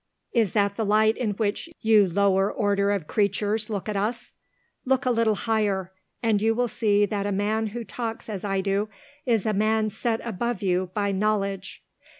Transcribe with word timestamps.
Is 0.33 0.53
that 0.53 0.77
the 0.77 0.83
light 0.83 1.15
in 1.15 1.33
which 1.33 1.69
you 1.79 2.09
lower 2.09 2.51
order 2.51 2.89
of 2.89 3.05
creatures 3.05 3.69
look 3.69 3.87
at 3.87 3.95
us? 3.95 4.33
Look 4.83 5.05
a 5.05 5.11
little 5.11 5.35
higher 5.35 5.93
and 6.23 6.41
you 6.41 6.55
will 6.55 6.67
see 6.67 7.05
that 7.05 7.27
a 7.27 7.31
man 7.31 7.67
who 7.67 7.83
talks 7.83 8.27
as 8.27 8.43
I 8.43 8.61
do 8.61 8.89
is 9.27 9.45
a 9.45 9.53
man 9.53 9.91
set 9.91 10.19
above 10.25 10.63
you 10.63 10.89
by 10.95 11.11
Knowledge. 11.11 11.83